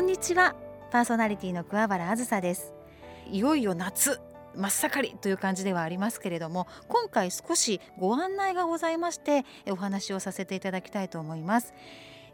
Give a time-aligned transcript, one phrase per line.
[0.00, 0.56] こんにちは。
[0.90, 2.72] パーソナリティの桑原あずさです。
[3.30, 4.18] いよいよ夏
[4.56, 11.74] 真っ盛りという感じではありますけれども今回少しご案内がございましてお話をさせていただきたいと思います。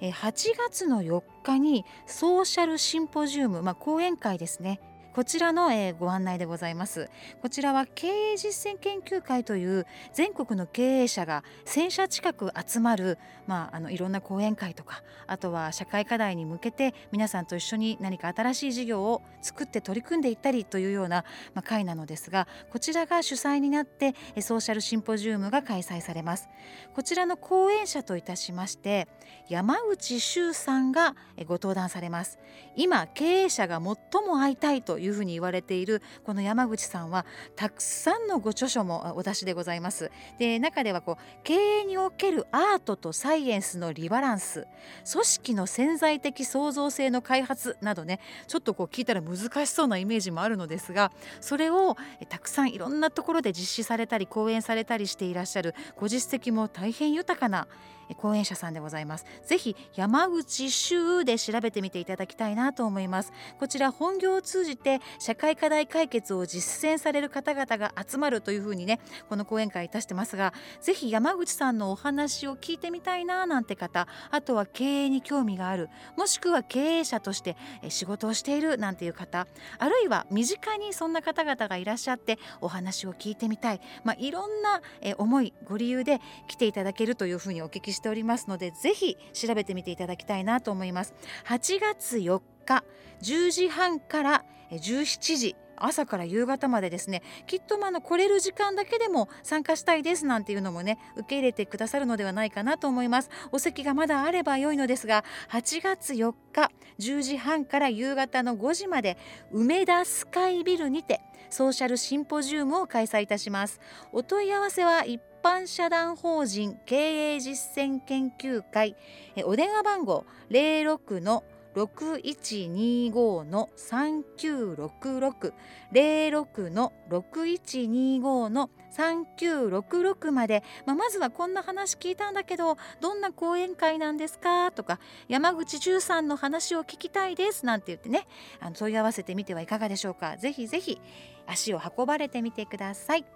[0.01, 4.79] 8月の4日にソーシャルシンポジウム、まあ、講演会ですね。
[5.17, 7.09] こちらの、えー、ご案内でございます。
[7.41, 13.17] こちらは経営実践研究会という全国の経営者が1000社近く集まる、
[13.47, 26.51] まあ、あのいろんな講演会とかあとは社会課題に向けて皆さんと一緒に何か新しい事業を作って取り組んでいったりというような、まあ、会なのですがこちらが主催になってソーシャルシンポジウムが開催されます。
[26.93, 29.09] こちらの講演者といたしまして
[29.49, 31.15] 山口周さんが
[31.47, 32.39] ご登壇されます。
[32.75, 40.11] 今経営者が最も会いたいというふうに言われているこの山口さんはたくさんのご著書もお出しでございます。
[40.39, 44.67] で中ではこう経営におけるアートとサイエンスのリバランス
[45.11, 51.97] 組織の潜在的創造性の開発などねちょっとこう聞いたら難しそうなイメージもあるのですがそれを
[52.29, 57.67] たくさんいろんなところで実施されたり講演されたりしていらっしゃるご実績も大変豊かな
[58.15, 59.27] 講演者さんでございます。
[59.47, 63.33] ぜひ山口州で調べてみていただきたいなと思います。
[63.59, 77.57] こちら本業を通じて社会課題解決を実践される方々が集まるというふうにねこの講演会いたしてますがぜひ山口さんのお話を聞いてみたいななんて方あとは経営に興味があるもしくは経営者として
[77.89, 79.47] 仕事をしているなんていう方
[79.79, 84.81] あるいは身近にそんな方々がいらっしゃってお話を聞いてみたい、まあ、いろんな
[85.19, 91.15] 思いご理由で来ていただけるというふうにお聞きしておりますのでぜひ調べてみていただきたいなと思います。
[91.47, 92.85] 8月4日
[93.23, 103.31] 10時半から17時朝から夕方までですねきっとまあの来れる時間だけでも参加したいですなんていうのもね受け入れてくださるのではないかなと思います。
[103.53, 109.19] お席がまだあれば良いのですが8月4日10時半から夕方の5時まで
[109.53, 111.21] 梅田スカイビルにて
[111.51, 113.81] ソーシャルシンポジウムを開催いたします。
[114.13, 118.97] お問い合わせは一般社団法人経営実践研究会。
[119.45, 121.45] お電話番号06の
[121.77, 125.53] 6125の3966
[125.93, 134.73] 06の6125の3966まで、まあ、まずはこんな話聞いたんだけどどんな講演会なんですか？
[134.73, 134.99] とか
[135.29, 137.67] 山口十さんの話を聞きたいです？
[137.67, 138.27] なんて言ってね。
[138.59, 140.39] あの問い合わせてみてはいかがでしょうか？
[140.39, 140.99] ぜひぜひ
[141.47, 143.27] 足を運ばれてみてください。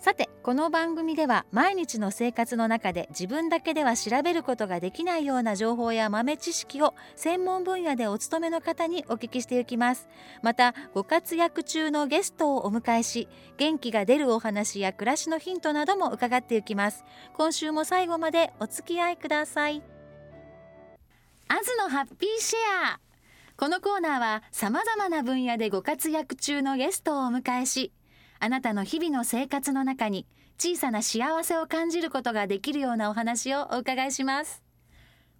[0.00, 10.08] さてこの番組では毎日の生活の中で自分だけでは調べることができないような情報や豆知識を専門分野でお勤めの方にお聞きしていきます。
[10.40, 17.04] またご活躍中のゲストをお迎えし元気が出るお話や暮らしのヒントなども伺っていきます。
[17.34, 19.82] 今週も最後までお付き合いください。
[21.48, 23.00] アズのハッピーシェア。
[23.56, 27.90] このコーナーは様々な分野でご活躍中のゲストをお迎えし
[28.40, 30.26] あなたの日々の生活の中に
[30.58, 34.62] 小さな幸せを感じることができるようなお話をお伺いします。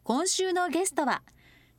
[0.04, 1.22] 今週のゲストは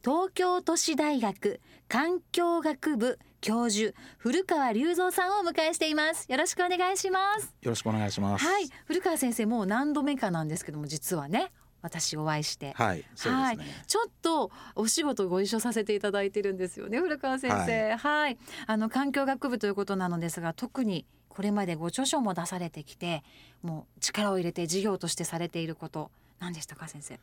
[0.03, 6.25] 東京都市大学環境学部教授古川隆三さんをお迎えしています。
[6.29, 7.53] よろしくお願いします。
[7.61, 8.45] よろしくお願いします。
[8.45, 8.69] はい。
[8.85, 11.51] 古川先生もう何度目かなんですけども実はね
[11.81, 17.95] 私お会いして、はい、そうですね、ちょっとお仕事ご一緒させていただいてるんですよね古川先生。
[17.95, 23.23] はい、あの環境学部ということなのですが、特にこれまでご著書も出されてきて、
[23.61, 27.19] もう力を入れて事業としてされていること何でしたか先生？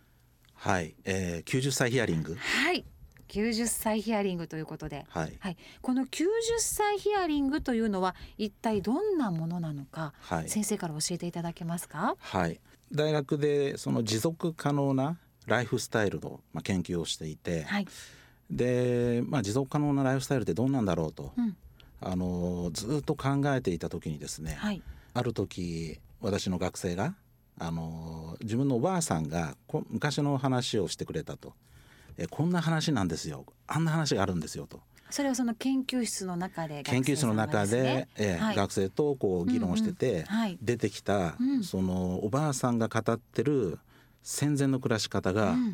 [0.55, 2.35] はい、えー、90歳ヒアリング。
[2.35, 2.85] はい。
[3.29, 6.27] 90歳ヒアリングということで、はい、はい、この90
[6.59, 12.15] 歳ヒアリングというのは一体どんなものなのか、はい、先生から教えていただけますか？
[12.21, 12.61] はい、
[12.93, 17.87] 大学でその持続可能なライフスタイルの、まあ、研究をしていて、はい、
[18.51, 21.57] で、まあ、持続可能なライフスタイルってどうなんだろうと、うん、
[22.01, 24.83] あのずっと考えていた時にですね、はい、
[25.15, 27.15] ある時私の学生が
[27.59, 29.57] あの自分のおばあさんが
[29.89, 31.55] 昔の話をしてくれたと。
[32.19, 34.81] えこんな話なんですよあんな話があるんですよと。
[35.11, 43.79] それはその研究室の中で、ね、研究室の中で、えー、はい、学生とこう議論してて、うんうんはい、出てきた、うん、そのおばあさんが語ってる
[44.23, 45.65] 戦前の暮らし方が、うん、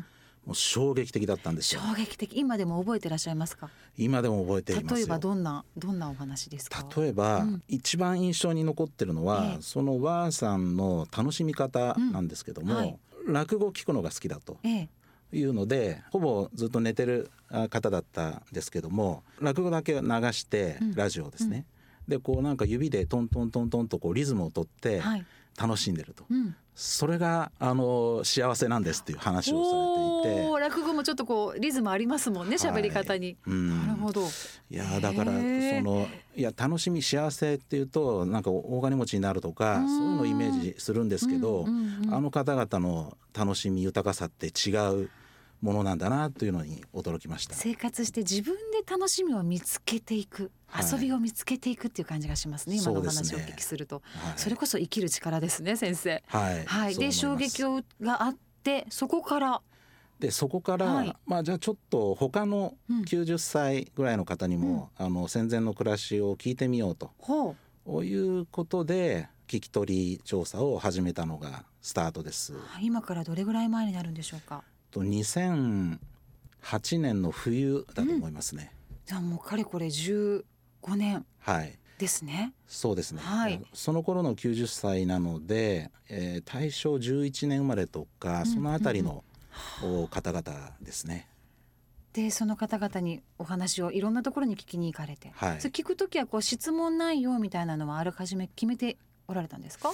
[0.45, 1.81] もう衝撃的だったんですよ。
[1.81, 2.37] 衝撃的。
[2.37, 3.69] 今でも覚えてらっしゃいますか？
[3.97, 6.85] 今でも覚えています例えばどんなどんなお話ですか？
[6.95, 12.95] 例えば、うん、一番印象に残ってるのは、ええ、そのおばあさんの楽しみ方なんですけども、はい、
[13.25, 14.57] 落語を聞くのが好きだと。
[14.63, 14.87] え
[15.33, 17.31] いうのでほぼずっと寝てる
[17.69, 20.01] 方だったんですけども落語だけ流
[20.31, 21.65] してラジオですね、
[22.07, 25.01] うん、でこうなんか指でトントントントンとこうリズムをとって
[25.57, 30.59] 楽しんでると、はいそれがあの幸せなんですっていう話をされていて。
[30.59, 34.21] 落語もちょっとこうリズムありますもんね喋、はい、り方に、うん、なるほど。
[34.21, 41.65] いやだからそのいや楽しみ幸せっていうとなんか大金持ちになるとかそういうのをイメージするんですけど、
[42.09, 44.71] あの方々の楽しみ豊かさって違
[45.03, 45.09] う
[45.63, 47.55] ものなんだなというのに驚きました。
[47.55, 54.01] 生活して自分で楽しみを見つけていく、はい、遊びを見つけていくっていう感じがしますね今のお話をお聞きすると。
[54.13, 54.29] そ、ね。
[54.29, 56.21] はい、それこそ生きる力ですね先生。
[56.27, 57.63] はい、はい、で衝撃
[58.01, 59.61] があってそこから。
[60.19, 67.11] でそこから、はい、まあじゃあちょっと他の90歳ぐらいの方にも、うん、あの戦前の暮らしを聞いてみようと、
[67.87, 68.03] う。
[68.03, 72.53] ん、いうことで聞き取り調査を始めたのがスタートです。
[72.81, 74.63] 今からどれぐらい前になるんでしょうか。
[74.93, 75.97] と2008
[76.99, 78.71] 年の冬だと思いますね。
[78.91, 80.43] うん、じゃあもうかれこれ15
[80.95, 82.53] 年はいですね。
[82.67, 83.21] そうですね。
[83.21, 83.61] はい。
[83.73, 89.23] その頃の90歳なので、えー、大正11年生まれとかそのあたりの、
[90.09, 91.29] 方々ですね。
[92.13, 98.97] でその方々にお話をいろんなところに聞きに行かれて、はい、そ聞く時はこう質問内容みたいなのはあらかじめ決めて
[99.27, 99.91] おられたんですか？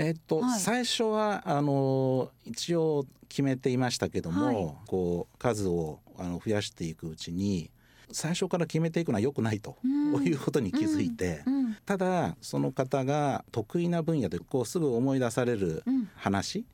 [0.00, 7.70] えっと、はい、最初はあの一応決めていましたけども、はい、こう数をあの増やしていくうちに
[8.10, 11.54] 最初から決めていくのは良くないと、ういうことに気づいて、うん。
[11.54, 15.84] うん、ただその方が得意な分野でこうすぐ思い出される
[16.16, 16.64] 話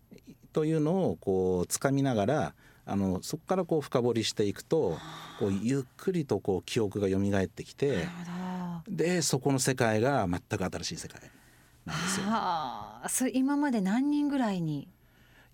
[0.55, 2.55] というのをこうつかみながら
[2.87, 4.97] あのそこからこう深掘りしていくと
[5.39, 8.07] こうゆっくりとこう記憶が蘇ってきて
[8.89, 11.21] でそこの世界が全く新しい世界
[11.87, 12.27] なんですよ。
[12.27, 14.89] はあ、それ今まで何人ぐらいに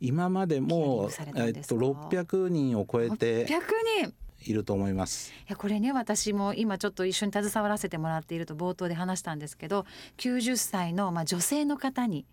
[0.01, 3.61] 今までもえっと600人を超えて600
[4.01, 4.15] 人。
[4.45, 5.31] いると思います。
[5.31, 9.87] いやこれね私も今ちょっと一緒に携わらせてもらっていると冒頭で話したんですけど
[10.19, 12.27] 90歳のまあ女性の方に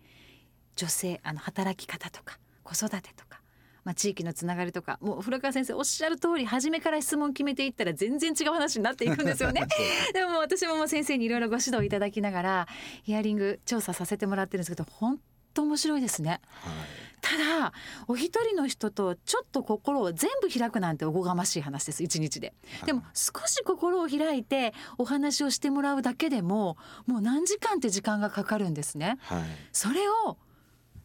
[0.74, 3.39] 女性あの働き方とか子育てとか、
[3.84, 9.66] まあ、地域のつながりとかもう古川先生おっしゃる通り初めから質問決めていったら全然違う話になっていくんですよね。
[10.12, 12.68] でも私も先生にいろいろご指導いただきながら
[13.02, 15.20] ヒアリング調査させてもらってるんですけど本
[15.54, 16.40] 当面白いですね。
[16.62, 17.72] はいただ
[18.08, 22.54] お一人の人とちょっと心を全部開くなんておこがましい話です一日で。
[22.86, 26.76] でも少し心を開いてお話をしてもらうだけでも
[27.06, 29.18] もう何時間って時間がかかるんですね。
[29.22, 29.42] はい、
[29.72, 30.38] それを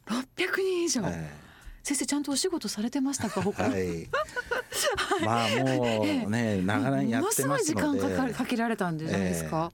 [0.07, 1.13] 600人以上、はい、
[1.85, 4.09] 先生ちゃんとお仕事されてましたか他、はい、
[5.23, 7.63] まあもうね、長年やってますので。
[7.63, 9.71] 時間かかかけられたんじゃないですか、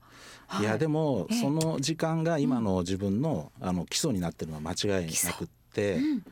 [0.50, 0.64] えー、い。
[0.64, 6.22] やでも、その時間が今の自分の,、あの基礎になってるのは間違いなくって、うん、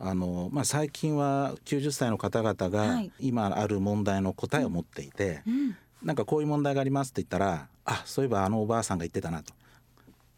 [0.00, 9.52] あのまあ、最近は90歳の方々が今ある問題の答えを持っていて、うん、なんかこういう問題がありますって言ったらあそういえばあのおばあさんが言ってたなと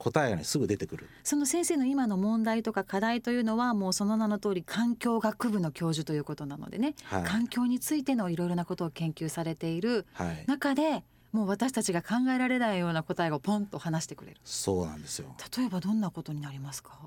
[0.03, 1.07] 答えが、ね、すぐ出てくる。
[1.23, 10.05] その先生の今の問題とか課題というのはもうその名の通り環境学部の教授ということなのでね、はい、環境についてのいろいろなことを研究されている
[10.47, 14.41] 中で、はい、もう私たちが考えられないような答えがポンと話してくれる。
[14.45, 15.37] そうなんですよ。
[15.57, 16.99] 例えばどんなことになりますか？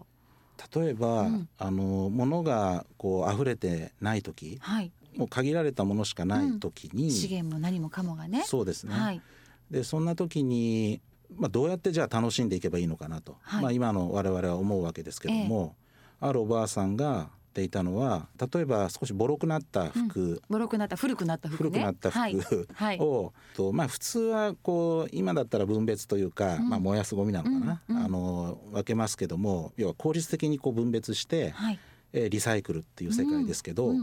[0.74, 8.44] 例えば、うん、あの物がこう溢れてない時、はい、もう限られたものしかない時に、うん、資源も何もかもがね。
[8.46, 9.22] そうですね、はい、
[9.70, 11.02] でそんな時に、
[11.36, 15.76] まあ、どうやってじゃあ楽しんでいけばいいのかなと、はい、まあ、今の我々は思うわけですけども、
[16.22, 31.80] えー、あるおばあさんがていたのは例えば少しボロくなった服、うん、ボロくなった古くなった服、ね、古くなった服、はい、 を、とまあ普通はこう今だったら分別というか、うん、まあ燃やすゴミなのかな、うん、あの分けますけども要は効率的にこう分別して、はい、
[32.12, 33.94] えリサイクルっていう世界ですけど、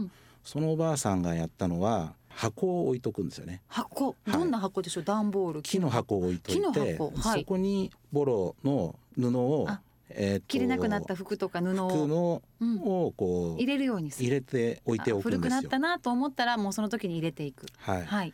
[0.43, 3.61] そのおばあさんがやったのは箱を置いとくんですよね。
[3.67, 5.03] 箱、どんな箱でしょう？
[5.03, 5.61] 段ボール。
[5.61, 9.67] 木の箱を置いといて、はい、そこにボロの布を
[10.15, 12.41] えー、着れなくなった服とか布を。
[12.61, 15.39] をこう、入れるように入れて置いておくんですよ。
[15.39, 17.65] 古くなったなと思ったらもうその時に入れていく。
[17.79, 18.33] はい、はい、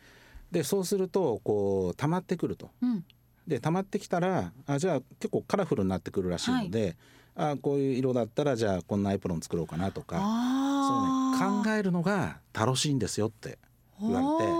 [0.50, 3.04] でそうするとこう溜まってくると、うん、
[3.46, 6.96] で溜まってきたらあじゃあ結構カラフルになってくるらしいので、
[7.34, 10.18] はい、あこういう色だったらじゃあこんなエプロン作ろうかなとか。
[10.18, 13.58] そう、ね、考えるのが楽しいんですよって
[14.00, 14.52] 言われて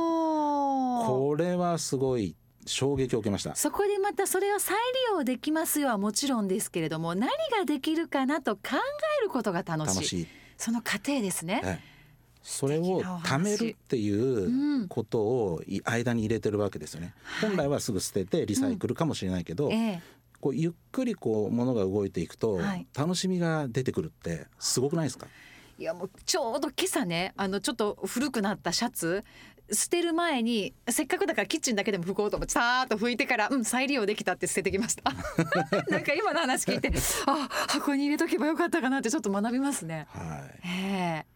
[1.07, 3.55] これはすごい衝撃を受けました。
[3.55, 8.61] そこでまたそれを再利用できますよはもちろんですけれども何ができるかなと考
[9.21, 10.27] えることが楽しい。
[10.57, 11.91] その過程ですね、ええ。
[12.43, 19.73] それを貯めるっていうことを間に入れてるわけですよね、うん、本来はすぐ捨ててリサイクルかもしれないけど、うん。
[19.73, 20.03] ええ、
[20.41, 22.61] こうゆっくりこう物が動いていくと
[22.95, 25.29] 楽しみが出てくるってすごくないですか、い
[25.85, 29.25] やもうちょうど今朝ねあのちょっと古くなったシャツ
[29.73, 35.13] 捨てる前にせっかくだからキッチンだけでも拭こうと思ってさーっと拭いてからうん再利用できたって捨ててきました。
[35.89, 36.93] なんか今の話聞いて
[37.27, 40.07] あ箱に入れとけばよかったかなってちょっと学びますね。
[40.11, 41.30] はい、えー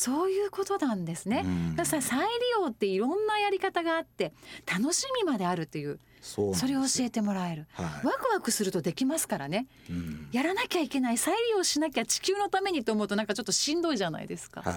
[0.00, 1.44] そういうことなんですね。
[1.76, 2.26] だから再利
[2.58, 4.32] 用っていろんなやり方があって
[4.66, 14.62] 楽しみまであるというそれを教えてもらえる、はい、ワクワクするとできますからね、うん、やらなきゃいけない再利用しなきゃ地球のためにと思うとなんかちょっとしんどいじゃないですか。
[14.62, 14.74] はい。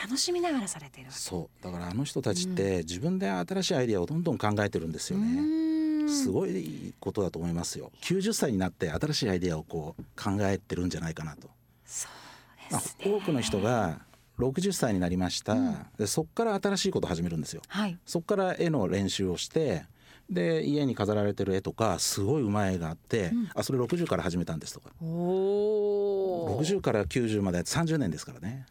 [0.00, 1.64] 楽しみながらされてるそう。
[1.64, 6.08] だからあの人たちって自分で新しいアイディアをどんどん考えてるんですよね。
[6.08, 7.90] すごいことだと思いますよ。
[8.02, 11.48] 90歳になって新しいアイディアをこう考えてるんじゃないかなと。
[11.84, 12.08] そ
[12.70, 14.00] うです、ね、多くの人が
[14.38, 17.62] 60歳になりました、うん、でそこから新しいことを始めるんですよ。
[17.68, 19.84] はい、そこから絵の練習をして
[20.30, 24.90] で家に飾られてる絵とかすごいうまい絵があって、うん、あそれ60から始めたんですとか。
[25.00, 28.66] 60から90まで30年ですからね。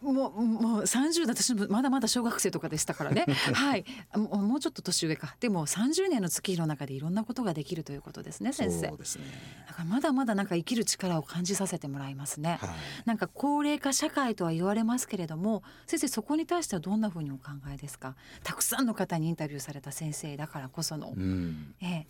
[0.00, 3.26] もうもう30だ私まだまだ小学生とかでしたからね。
[3.52, 3.84] はい。
[4.14, 5.36] もうちょっと年上か。
[5.40, 8.88] でも30年の月日の中でいろんなことができるということですね先生。
[8.88, 9.24] そうですね。
[9.66, 12.70] だからまだまだなんか生きる力を感じさせてもらいますね、はい、
[13.06, 18.14] なんか高齢化社会とは言われますけれども先生そこに対してはどんなふうにお考えですか？
[18.44, 22.06] たくさんの方にインタビューされた先生だからこその、うん、ええ。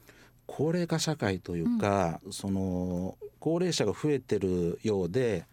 [0.46, 5.46] 高齢化社会というか、うん、その高齢者が増えてるようで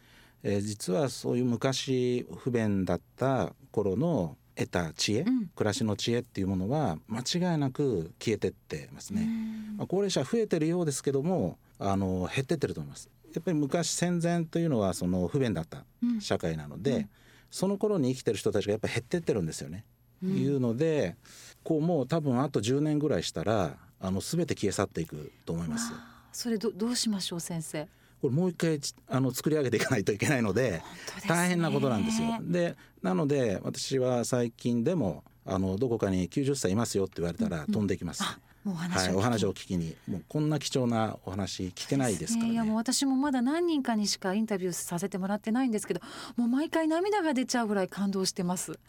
[0.47, 9.27] えー、実はそういう昔不便だった頃の得た知恵、うん、暮らしの知恵っていうものは間違いなく消えてってますね。
[9.75, 13.09] まあ、高齢者増えてるようですけどもあの減ってってると思います。
[13.33, 15.83] やっぱり昔戦前というのはその不便だった
[16.21, 17.09] 社会なので、うん、
[17.49, 19.83] その頃に生きてる人たちがやっぱり減ってってるんですよね。
[20.23, 21.15] うん、いうので
[21.63, 25.91] こうもう多分あと10年ぐらいしたらあの全て消え去っていくと思います。
[26.31, 27.87] それどどうしましょう先生？
[28.25, 30.81] これもう一回あの作り上げていかないといけないので
[31.27, 32.39] 大変なことなんですよ。
[32.41, 38.23] でなので私は最近でもあのどこかに90歳いますよって言われたら飛んできます。
[38.65, 46.01] うんうん、はい、お話を聞きにもうこんな貴重なお話聞けないですから、ね、いやもう私もまだ何人かにしかインタビューさせてもらってないんですけど
[46.35, 48.71] もう毎回涙が出ちゃうぐらい感動してます。
[48.71, 48.79] はい、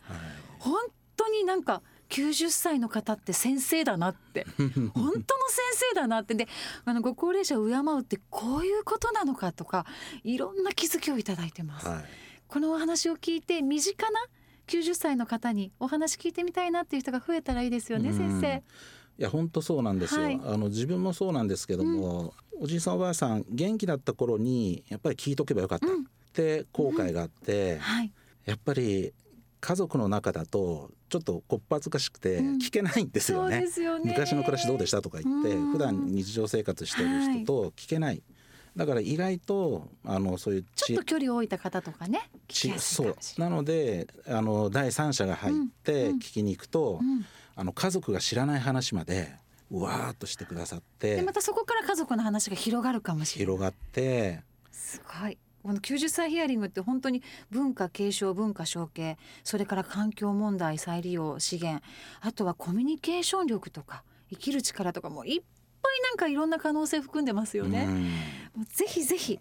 [0.60, 0.80] 本
[1.14, 4.46] 当になんか90歳の方って先生だなって。
[4.58, 5.24] 本当の先
[5.90, 6.34] 生だなって。
[6.34, 6.48] で
[6.84, 9.86] あのご高齢者を敬うってこういうことなのかとか
[10.24, 11.86] いろんな気づきをいただいてます。
[11.86, 12.04] はい、
[12.48, 14.20] このお話を聞いて身近な
[14.66, 18.62] 90歳の方にお話聞いてみたいなっていう人が増えたらいいですよね、先生。
[19.18, 25.86] いや本当そうなんですよ、はい、あの自分もそうなんですけども、うん、おじいさんおばあさん元気だった頃にやっぱり聞いとけばよかった。
[25.86, 25.90] っ
[26.36, 27.78] て後悔があって、うん。
[27.78, 28.12] はい、
[28.44, 29.14] やっぱり
[29.66, 33.64] 家族の中だとちょっとこっぱずかしくて聞けないんですよね。
[33.66, 35.02] うんよね、昔の暮らしどうでした？
[35.02, 38.22] とか言って、うん、普段日常生活してる人と聞けない、はい、
[38.76, 42.30] だから意外とあのそういうちょっと距離を置いた方とかね
[42.78, 43.16] そう。
[43.38, 49.34] なのであの第三者が入って聞きに行くと、うん、あの家族が知らない話まで
[49.72, 53.56] うわーっとしてくださってでまたそこから家族の話が広がるかもしれない。
[53.56, 61.82] 広がってすごいこの90歳ヒアリングって本当に文化継承文化承継それから環境問題再利用資源
[62.20, 65.42] あとはコミュニケーション力とか生きる力とかもいっ
[65.82, 67.86] ぱいなんかいろんな可能性含んでますよね。
[68.54, 69.40] もうぜひぜひ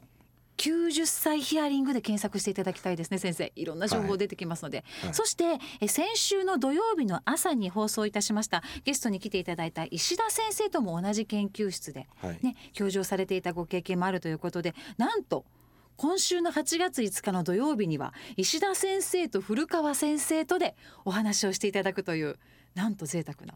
[0.58, 3.52] 90歳ヒアリングで検索していただきたいですね先生。
[3.56, 5.06] いろんな情報出てきますので、はい。
[5.08, 15.46] はい、そしてえ先週の土曜日の朝に放送いたしましたゲストに来ていただいた石田先生とも同じ研究室でね、はい、教授をされていたご経験もあるということでなんと
[15.98, 20.76] 今週の8月5日の土曜日には石田先生と古川先生とで
[21.06, 22.38] お話をしていただくという
[22.74, 23.56] なんと贅沢な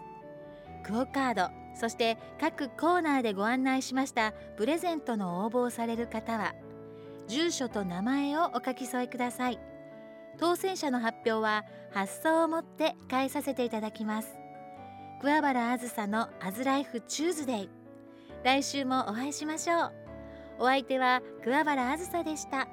[0.84, 6.56] クオカードそして各コーナーでご案内しましたプレゼントの応募をされる方は
[7.28, 9.60] 住所と名前をお書き添えください。
[10.40, 14.36] 当選者の発表は発送をもって返させていただきます。
[15.22, 17.70] 桑原あずさのアズライフチューズデイ。
[18.44, 19.92] 来週もお会いしましょう。
[20.60, 22.68] お相手は桑原あずさでした。